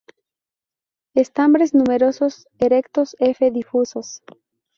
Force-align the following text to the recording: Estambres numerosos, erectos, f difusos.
Estambres 1.13 1.75
numerosos, 1.75 2.47
erectos, 2.57 3.15
f 3.19 3.51
difusos. 3.51 4.23